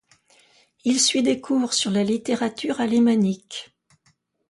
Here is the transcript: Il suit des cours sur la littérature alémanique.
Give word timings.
Il 0.83 0.99
suit 0.99 1.21
des 1.21 1.39
cours 1.41 1.75
sur 1.75 1.91
la 1.91 2.03
littérature 2.03 2.81
alémanique. 2.81 3.71